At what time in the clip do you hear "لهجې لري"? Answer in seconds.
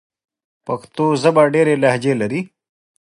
1.83-2.41